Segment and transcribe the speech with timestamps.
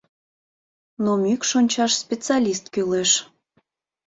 [1.03, 3.11] Но мӱкш ончаш специалист кӱлеш.